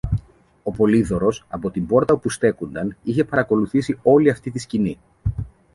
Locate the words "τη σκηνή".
4.51-4.97